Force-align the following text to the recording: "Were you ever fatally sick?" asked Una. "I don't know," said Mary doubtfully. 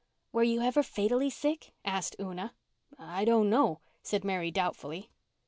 "Were 0.31 0.41
you 0.41 0.61
ever 0.61 0.81
fatally 0.81 1.29
sick?" 1.29 1.73
asked 1.85 2.15
Una. 2.19 2.55
"I 2.97 3.23
don't 3.23 3.51
know," 3.51 3.81
said 4.01 4.23
Mary 4.23 4.49
doubtfully. 4.49 5.11